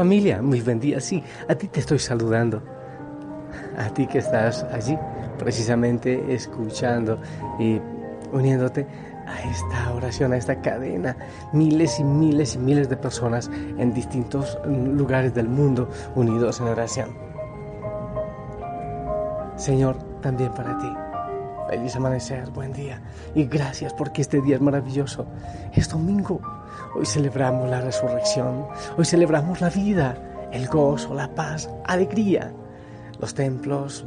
[0.00, 0.98] Familia, buen día.
[0.98, 2.62] Sí, a ti te estoy saludando.
[3.76, 4.96] A ti que estás allí,
[5.38, 7.20] precisamente escuchando
[7.58, 7.78] y
[8.32, 8.86] uniéndote
[9.26, 11.14] a esta oración, a esta cadena.
[11.52, 17.10] Miles y miles y miles de personas en distintos lugares del mundo unidos en oración.
[19.56, 20.88] Señor, también para ti.
[21.70, 23.00] Feliz amanecer, buen día.
[23.32, 25.24] Y gracias porque este día es maravilloso.
[25.72, 26.40] Es domingo.
[26.96, 28.66] Hoy celebramos la resurrección,
[28.98, 30.16] hoy celebramos la vida,
[30.50, 32.52] el gozo, la paz, alegría.
[33.20, 34.04] Los templos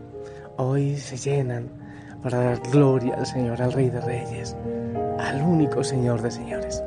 [0.58, 1.69] hoy se llenan
[2.22, 4.58] para dar gloria al Señor, al Rey de Reyes,
[5.17, 6.84] al único Señor de señores.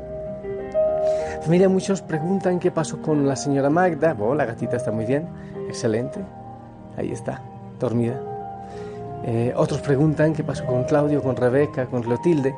[1.41, 4.15] Familia, muchos preguntan qué pasó con la señora Magda.
[4.19, 5.27] Oh, la gatita está muy bien,
[5.67, 6.23] excelente.
[6.97, 7.41] Ahí está,
[7.79, 8.36] dormida.
[9.23, 12.55] Eh, otros preguntan qué pasó con Claudio, con Rebeca, con Clotilde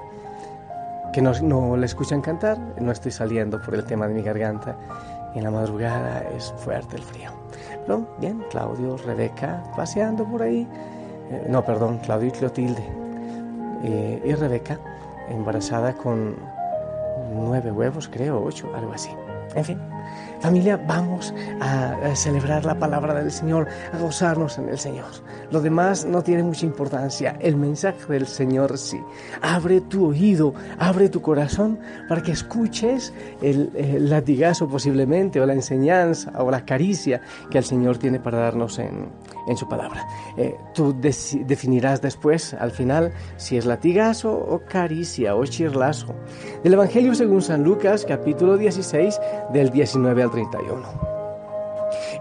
[1.11, 4.77] que no, no le escuchan cantar, no estoy saliendo por el tema de mi garganta.
[5.35, 7.31] En la madrugada es fuerte el frío.
[7.85, 10.67] Pero bien, Claudio, Rebeca, paseando por ahí.
[11.31, 12.83] Eh, no, perdón, Claudio y Clotilde.
[13.83, 14.79] Eh, y Rebeca,
[15.29, 16.35] embarazada con
[17.33, 19.11] nueve huevos, creo, ocho, algo así.
[19.55, 19.79] En fin,
[20.41, 25.07] Familia, vamos a, celebrar la palabra del Señor, a gozarnos en el Señor.
[25.51, 28.99] Lo demás no tiene mucha importancia, el mensaje del Señor sí.
[29.41, 36.31] Abre tu oído, abre tu corazón para que escuches el, latigazo posiblemente, o la enseñanza,
[36.41, 37.21] o la caricia
[37.51, 39.09] que el Señor tiene para darnos en,
[39.57, 40.07] su palabra.
[40.37, 46.15] Eh, tú definirás después, al final, si es latigazo o caricia o chirlazo.
[46.63, 49.19] Del Evangelio según San Lucas, capítulo 16,
[49.53, 51.09] del 19 al 31.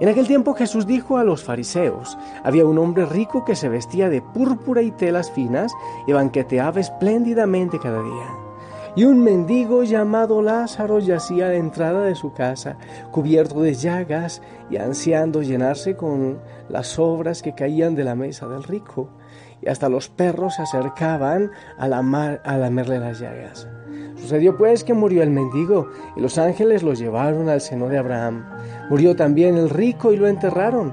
[0.00, 4.08] En aquel tiempo Jesús dijo a los fariseos, había un hombre rico que se vestía
[4.08, 5.72] de púrpura y telas finas
[6.06, 8.47] y banqueteaba espléndidamente cada día.
[8.98, 12.78] Y un mendigo llamado Lázaro yacía a la entrada de su casa,
[13.12, 18.64] cubierto de llagas y ansiando llenarse con las sobras que caían de la mesa del
[18.64, 19.08] rico.
[19.62, 21.98] Y hasta los perros se acercaban a, la
[22.42, 23.68] a lamerle las llagas.
[24.16, 28.46] Sucedió pues que murió el mendigo y los ángeles lo llevaron al seno de Abraham.
[28.90, 30.92] Murió también el rico y lo enterraron.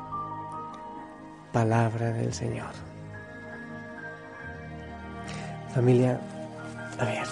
[1.51, 2.71] palabra del Señor.
[5.73, 6.19] Familia,
[6.99, 7.27] a ver,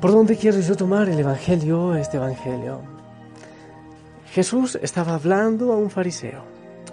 [0.00, 2.80] ¿por dónde quiero yo tomar el Evangelio, este Evangelio?
[4.32, 6.44] Jesús estaba hablando a un fariseo,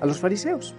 [0.01, 0.73] a los fariseos,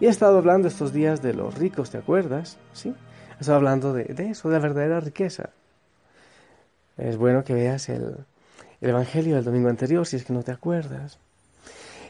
[0.00, 2.58] y ha estado hablando estos días de los ricos, ¿te acuerdas?
[2.72, 2.94] Sí,
[3.36, 5.50] ha estado hablando de, eso, de la verdadera riqueza.
[6.96, 8.18] Es bueno que veas el,
[8.80, 11.18] el Evangelio del domingo anterior si es que no te acuerdas.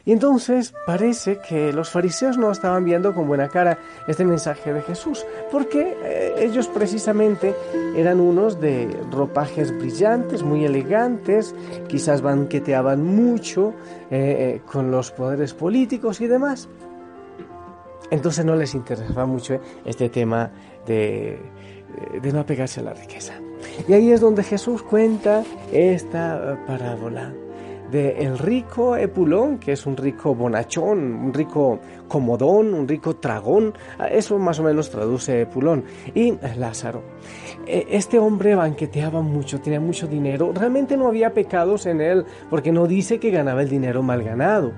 [0.05, 4.83] Y entonces parece que los fariseos no estaban viendo con buena cara este mensaje de
[4.83, 7.55] Jesús, porque eh, ellos precisamente
[7.95, 11.55] eran unos de ropajes brillantes, muy elegantes,
[11.87, 13.73] quizás banqueteaban mucho
[14.11, 16.69] eh, eh, con los poderes políticos y demás.
[18.11, 20.51] Entonces no les interesaba mucho este tema
[20.85, 21.39] de,
[22.21, 23.33] de no apegarse a la riqueza.
[23.87, 27.33] Y ahí es donde Jesús cuenta esta parábola
[27.91, 33.73] de el rico Epulón, que es un rico bonachón, un rico comodón, un rico tragón,
[34.09, 35.83] eso más o menos traduce Epulón,
[36.13, 37.03] y Lázaro.
[37.65, 42.71] E, este hombre banqueteaba mucho, tenía mucho dinero, realmente no había pecados en él, porque
[42.71, 44.71] no dice que ganaba el dinero mal ganado.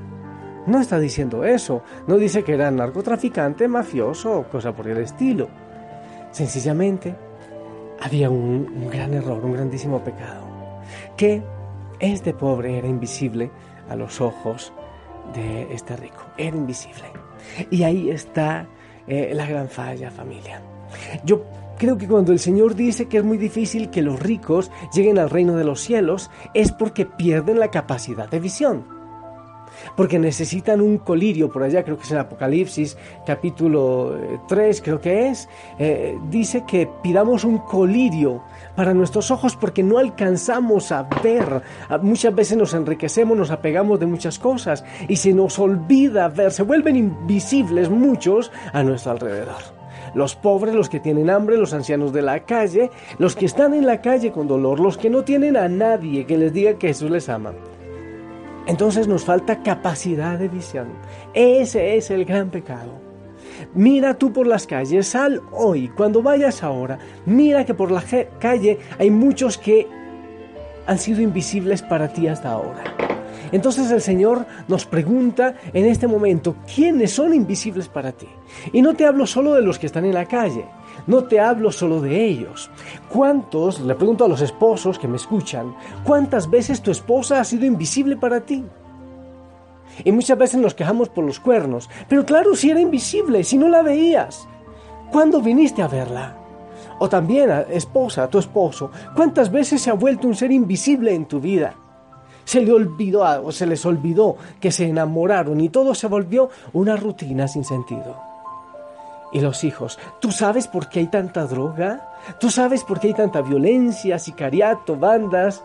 [0.66, 5.48] No está diciendo eso, no dice que era narcotraficante, mafioso cosa por el estilo.
[6.32, 7.16] Sencillamente,
[8.02, 10.46] había un, un gran error, un grandísimo pecado,
[11.16, 11.42] que
[12.00, 13.52] este pobre era invisible
[13.90, 14.74] a los ojos
[15.34, 17.06] de este rico, era invisible.
[17.70, 18.68] Y ahí está
[19.08, 20.62] eh, la gran falla, familia.
[21.24, 21.46] Yo
[21.78, 25.30] creo que cuando el Señor dice que es muy difícil que los ricos lleguen al
[25.30, 28.97] reino de los cielos, es porque pierden la capacidad de visión
[29.96, 35.02] porque necesitan un colirio por allá, creo que es en Apocalipsis capítulo 3, eh, creo
[35.02, 38.44] que es, eh, dice que pidamos un colirio
[38.76, 41.62] para nuestros ojos porque no alcanzamos a ver.
[41.90, 46.52] Ah, muchas veces nos enriquecemos, nos apegamos de muchas cosas y se nos olvida ver,
[46.52, 49.78] se vuelven invisibles muchos a nuestro alrededor
[50.14, 52.90] los pobres, los que tienen hambre, los ancianos de la calle,
[53.20, 56.38] los que están en la calle con dolor, los que no tienen a nadie que
[56.38, 57.54] les diga que Jesús les ama.
[58.68, 60.88] Entonces nos falta capacidad de visión.
[61.34, 63.08] Ese es el gran pecado.
[63.74, 68.04] Mira tú por las calles, sal hoy, cuando vayas ahora, mira que por la
[68.40, 69.88] calle hay muchos que
[70.86, 72.84] han sido invisibles para ti hasta ahora.
[73.52, 78.28] Entonces el Señor nos pregunta en este momento, ¿quiénes son invisibles para ti?
[78.74, 80.66] Y no te hablo solo de los que están en la calle,
[81.08, 82.70] no te hablo solo de ellos.
[83.10, 85.74] ¿Cuántos, le pregunto a los esposos que me escuchan,
[86.04, 88.64] cuántas veces tu esposa ha sido invisible para ti?
[90.04, 93.70] Y muchas veces nos quejamos por los cuernos, pero claro, si era invisible, si no
[93.70, 94.48] la veías.
[95.12, 96.36] ¿Cuándo viniste a verla?
[97.00, 101.40] O también, esposa, tu esposo, ¿cuántas veces se ha vuelto un ser invisible en tu
[101.40, 101.74] vida?
[102.44, 106.96] Se le olvidó o se les olvidó que se enamoraron y todo se volvió una
[106.96, 108.27] rutina sin sentido
[109.32, 110.00] y los hijos.
[110.20, 112.10] ¿Tú sabes por qué hay tanta droga?
[112.40, 115.64] ¿Tú sabes por qué hay tanta violencia, sicariato, bandas?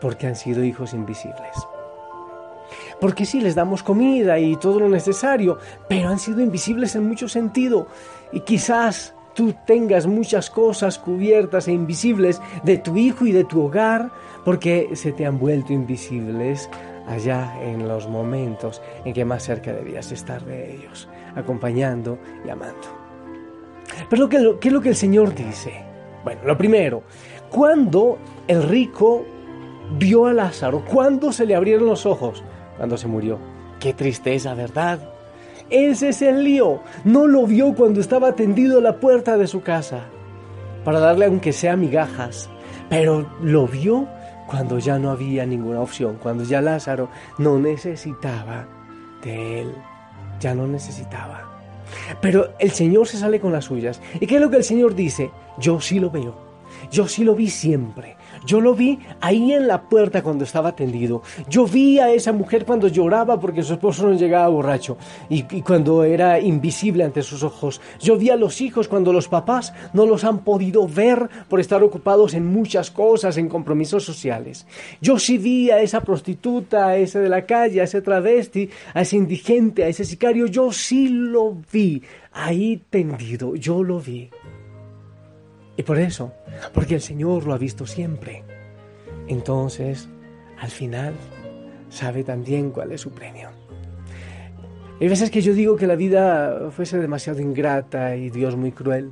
[0.00, 1.54] Porque han sido hijos invisibles.
[3.00, 7.28] Porque sí les damos comida y todo lo necesario, pero han sido invisibles en mucho
[7.28, 7.88] sentido.
[8.32, 13.64] Y quizás tú tengas muchas cosas cubiertas e invisibles de tu hijo y de tu
[13.64, 14.10] hogar,
[14.44, 16.68] porque se te han vuelto invisibles
[17.06, 23.02] allá en los momentos en que más cerca debías estar de ellos acompañando y amando.
[24.08, 25.72] Pero ¿qué, es lo que el Señor dice?
[26.24, 27.02] Bueno, lo primero,
[27.50, 29.24] cuando el rico
[29.98, 32.42] vio a Lázaro, cuando se le abrieron los ojos,
[32.76, 33.38] cuando se murió.
[33.80, 35.00] Qué tristeza, ¿verdad?
[35.68, 36.80] Ese es el lío.
[37.04, 40.04] No lo vio cuando estaba tendido a la puerta de su casa
[40.84, 42.48] para darle aunque sea migajas,
[42.88, 44.08] pero lo vio
[44.46, 47.08] cuando ya no había ninguna opción, cuando ya Lázaro
[47.38, 48.66] no necesitaba
[49.22, 49.74] de él
[50.42, 51.48] ya no necesitaba.
[52.20, 54.00] Pero el Señor se sale con las suyas.
[54.20, 55.30] ¿Y qué es lo que el Señor dice?
[55.58, 56.51] Yo sí lo veo.
[56.90, 58.16] Yo sí lo vi siempre.
[58.44, 61.22] Yo lo vi ahí en la puerta cuando estaba tendido.
[61.48, 64.96] Yo vi a esa mujer cuando lloraba porque su esposo no llegaba borracho
[65.28, 67.80] y, cuando era invisible ante sus ojos.
[68.00, 71.82] Yo vi a los hijos cuando los papás no los han podido ver por estar
[71.82, 74.66] ocupados en muchas cosas, en compromisos sociales.
[75.00, 79.02] Yo sí vi a esa prostituta, a ese de la calle, a ese travesti, a
[79.02, 80.46] ese indigente, a ese sicario.
[80.46, 83.54] Yo sí lo vi ahí tendido.
[83.54, 84.30] Yo lo vi.
[85.82, 86.32] Y por eso,
[86.72, 88.44] porque el Señor lo ha visto siempre,
[89.26, 90.08] entonces,
[90.60, 91.12] al final,
[91.90, 93.48] sabe también cuál es su premio.
[95.00, 99.10] Hay veces que yo digo que la vida fuese demasiado ingrata y Dios muy cruel.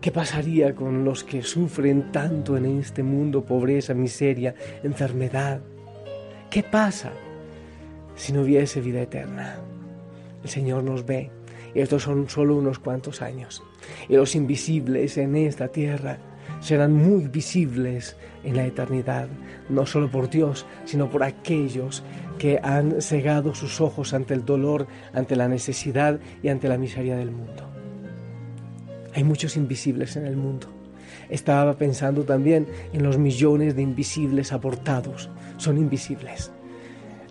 [0.00, 5.60] ¿Qué pasaría con los que sufren tanto en este mundo, pobreza, miseria, enfermedad?
[6.50, 7.12] ¿Qué pasa
[8.16, 9.60] si no hubiese vida eterna?
[10.42, 11.30] El Señor nos ve
[11.80, 13.62] estos son solo unos cuantos años.
[14.08, 16.18] Y los invisibles en esta tierra
[16.60, 19.28] serán muy visibles en la eternidad,
[19.68, 22.02] no solo por Dios, sino por aquellos
[22.38, 27.16] que han cegado sus ojos ante el dolor, ante la necesidad y ante la miseria
[27.16, 27.64] del mundo.
[29.14, 30.68] Hay muchos invisibles en el mundo.
[31.28, 35.30] Estaba pensando también en los millones de invisibles abortados.
[35.56, 36.52] Son invisibles.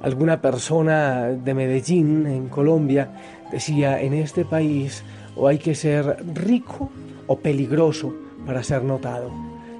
[0.01, 3.11] Alguna persona de Medellín, en Colombia,
[3.55, 5.01] decía, en este país
[5.33, 6.89] o hay que ser rico
[7.25, 8.13] o peligroso
[8.45, 9.31] para ser notado.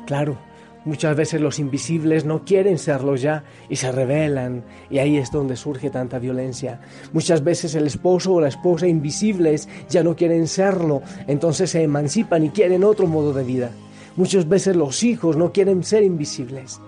[0.06, 0.38] Claro,
[0.86, 5.58] muchas veces los invisibles no quieren serlo ya y se rebelan y ahí es donde
[5.58, 6.80] surge tanta violencia.
[7.12, 12.46] Muchas veces el esposo o la esposa invisibles ya no quieren serlo, entonces se emancipan
[12.46, 13.72] y quieren otro modo de vida.
[14.16, 16.80] Muchas veces los hijos no quieren ser invisibles.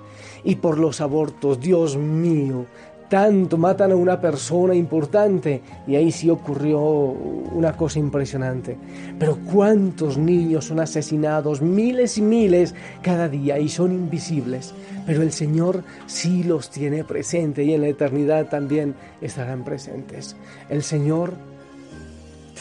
[0.45, 2.65] Y por los abortos, Dios mío,
[3.09, 8.77] tanto matan a una persona importante y ahí sí ocurrió una cosa impresionante.
[9.17, 14.73] Pero cuántos niños son asesinados, miles y miles cada día y son invisibles.
[15.05, 20.35] Pero el Señor sí los tiene presente y en la eternidad también estarán presentes.
[20.69, 21.33] El Señor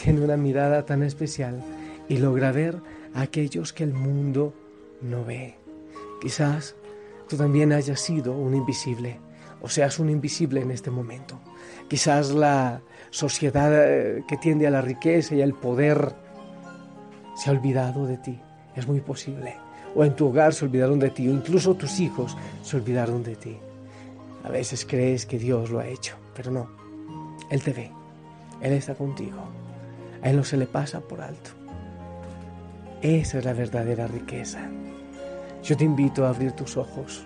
[0.01, 1.61] tiene una mirada tan especial
[2.07, 2.77] y logra ver
[3.13, 4.53] a aquellos que el mundo
[5.01, 5.55] no ve.
[6.21, 6.75] Quizás
[7.27, 9.26] tú también hayas sido un invisible
[9.61, 11.39] o seas un invisible en este momento.
[11.87, 16.13] Quizás la sociedad eh, que tiende a la riqueza y al poder
[17.35, 18.39] se ha olvidado de ti.
[18.75, 19.55] Es muy posible.
[19.95, 23.35] O en tu hogar se olvidaron de ti, o incluso tus hijos se olvidaron de
[23.35, 23.57] ti.
[24.43, 26.69] A veces crees que Dios lo ha hecho, pero no.
[27.49, 27.91] Él te ve.
[28.61, 29.39] Él está contigo.
[30.21, 31.51] A Él no se le pasa por alto.
[33.01, 34.69] Esa es la verdadera riqueza.
[35.63, 37.25] Yo te invito a abrir tus ojos.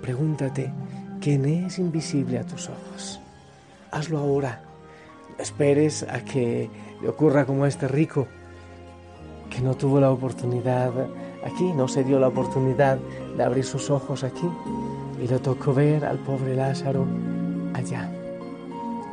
[0.00, 0.72] Pregúntate,
[1.20, 3.20] ¿quién es invisible a tus ojos?
[3.90, 4.62] Hazlo ahora.
[5.38, 8.26] Esperes a que le ocurra como a este rico,
[9.48, 10.92] que no tuvo la oportunidad
[11.44, 12.98] aquí, no se dio la oportunidad
[13.36, 14.48] de abrir sus ojos aquí
[15.22, 17.06] y le tocó ver al pobre Lázaro
[17.74, 18.10] allá.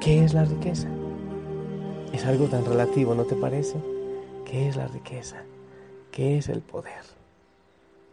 [0.01, 0.87] ¿Qué es la riqueza?
[2.13, 3.77] Es algo tan relativo, ¿no te parece?
[4.45, 5.37] ¿Qué es la riqueza?
[6.11, 7.03] ¿Qué es el poder?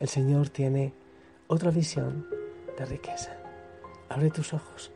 [0.01, 0.93] El Señor tiene
[1.47, 2.27] otra visión
[2.79, 3.44] de riqueza.
[4.15, 4.93] Abre tus ojos,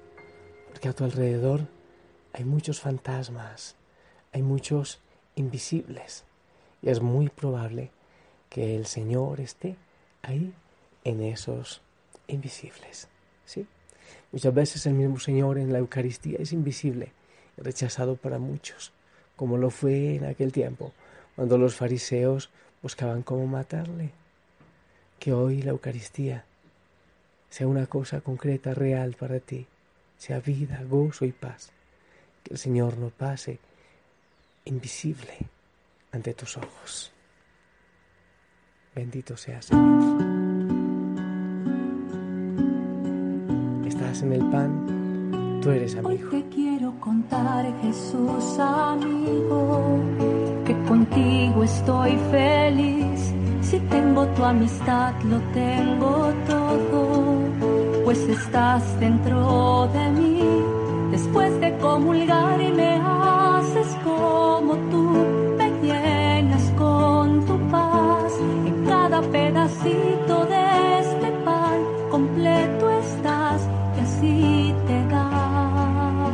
[0.68, 1.66] porque a tu alrededor
[2.32, 3.74] hay muchos fantasmas,
[4.32, 5.00] hay muchos
[5.34, 6.22] invisibles,
[6.82, 7.90] y es muy probable
[8.48, 9.74] que el Señor esté
[10.22, 10.54] ahí
[11.02, 11.82] en esos
[12.28, 13.08] invisibles.
[13.44, 13.66] ¿sí?
[14.30, 17.10] Muchas veces el mismo Señor en la Eucaristía es invisible
[17.56, 18.92] rechazado para muchos,
[19.34, 20.92] como lo fue en aquel tiempo,
[21.34, 22.50] cuando los fariseos
[22.84, 24.12] buscaban cómo matarle.
[25.18, 26.44] Que hoy la Eucaristía
[27.48, 29.66] sea una cosa concreta, real para ti,
[30.16, 31.70] sea vida, gozo y paz.
[32.42, 33.58] Que el Señor no pase
[34.64, 35.36] invisible
[36.12, 37.12] ante tus ojos.
[38.94, 40.38] Bendito sea Señor.
[43.86, 46.28] Estás en el pan, tú eres amigo.
[46.30, 50.00] Hoy te quiero contar, Jesús amigo,
[50.64, 53.34] que contigo estoy feliz.
[53.62, 57.17] Si tengo tu amistad, lo tengo todo,
[58.08, 60.40] pues estás dentro de mí.
[61.10, 65.12] Después de comulgar y me haces como tú,
[65.58, 68.32] me llenas con tu paz
[68.64, 71.78] en cada pedacito de este pan
[72.10, 76.24] completo estás y así te das.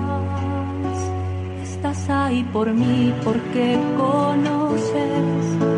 [1.65, 5.74] Estás ahí por mí porque conoces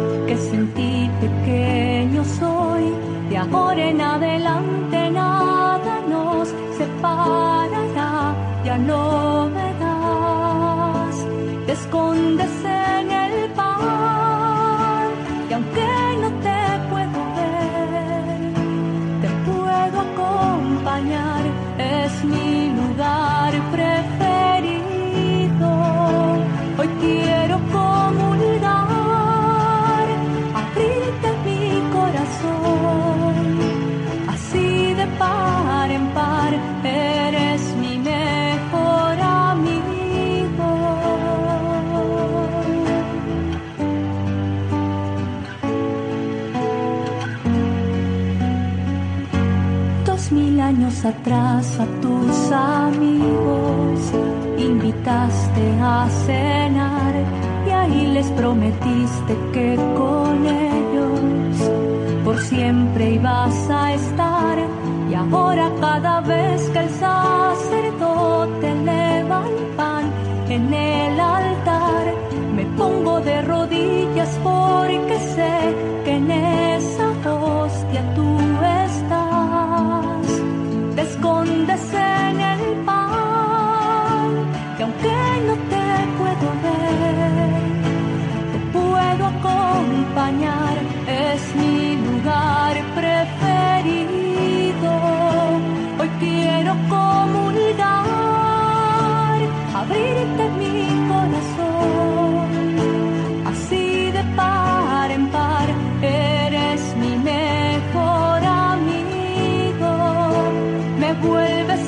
[50.66, 54.00] años atrás a tus amigos
[54.58, 57.14] invitaste a cenar
[57.68, 61.56] y ahí les prometiste que con ellos
[62.25, 64.58] por siempre ibas a estar.
[65.08, 70.04] Y ahora cada vez que el sacerdote eleva el pan
[70.49, 72.04] en el altar
[72.56, 75.56] me pongo de rodillas porque sé
[76.04, 76.30] que en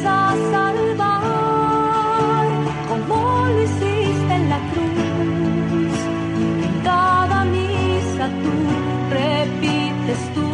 [0.05, 2.47] a salvar,
[2.89, 5.99] como lo hiciste en la cruz.
[6.85, 8.53] Cada misa tú
[9.11, 10.49] repites tu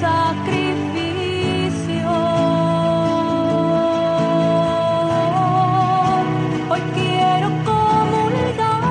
[0.00, 2.10] sacrificio.
[6.70, 8.82] Hoy quiero comulgar.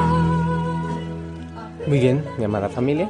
[1.88, 3.10] Muy bien, mi amada familia.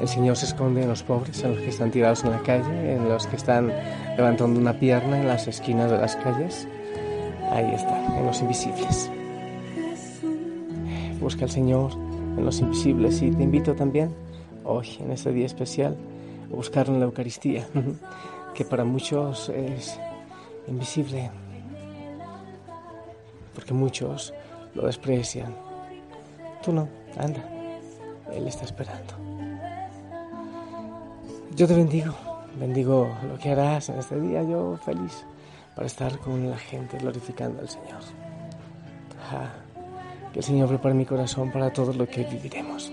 [0.00, 2.94] El Señor se esconde en los pobres, en los que están tirados en la calle,
[2.94, 3.72] en los que están
[4.16, 6.68] levantando una pierna en las esquinas de las calles.
[7.50, 9.10] Ahí está, en los invisibles.
[11.20, 14.14] Busca al Señor en los invisibles y te invito también,
[14.64, 15.96] hoy, en este día especial,
[16.52, 17.66] a buscarlo en la Eucaristía,
[18.54, 19.98] que para muchos es
[20.68, 21.28] invisible,
[23.52, 24.32] porque muchos
[24.74, 25.56] lo desprecian.
[26.62, 26.88] Tú no,
[27.18, 27.44] anda,
[28.32, 29.27] Él está esperando.
[31.58, 32.14] Yo te bendigo,
[32.56, 35.26] bendigo lo que harás en este día, yo feliz
[35.74, 37.98] para estar con la gente glorificando al Señor.
[39.32, 39.50] Ah,
[40.32, 42.92] que el Señor prepare mi corazón para todo lo que viviremos.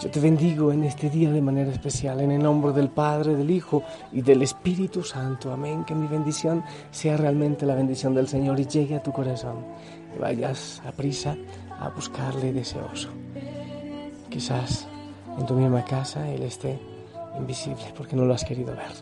[0.00, 3.50] Yo te bendigo en este día de manera especial, en el nombre del Padre, del
[3.50, 3.82] Hijo
[4.12, 5.52] y del Espíritu Santo.
[5.52, 5.82] Amén.
[5.82, 9.64] Que mi bendición sea realmente la bendición del Señor y llegue a tu corazón.
[10.12, 11.36] Que vayas a prisa
[11.80, 13.08] a buscarle deseoso.
[14.28, 14.86] Quizás
[15.36, 16.89] en tu misma casa Él esté
[17.38, 18.92] invisible porque no lo has querido ver.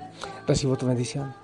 [0.46, 1.34] Recibo tu bendición.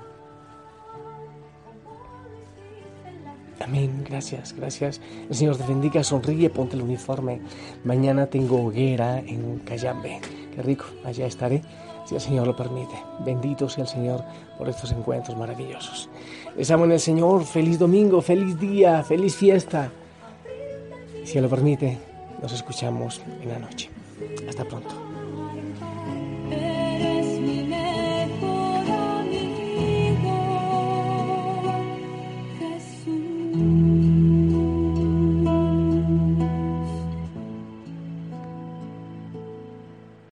[3.60, 5.00] Amén, gracias, gracias.
[5.28, 7.40] El Señor te bendiga, sonríe, ponte el uniforme.
[7.84, 10.20] Mañana tengo hoguera en Cayambe.
[10.54, 11.62] Qué rico, allá estaré,
[12.04, 12.94] si el Señor lo permite.
[13.24, 14.22] Bendito sea el Señor
[14.58, 16.10] por estos encuentros maravillosos.
[16.56, 19.90] Les amo en el Señor, feliz domingo, feliz día, feliz fiesta.
[21.24, 21.98] Si lo permite,
[22.42, 23.88] nos escuchamos en la noche.
[24.46, 25.13] Hasta pronto.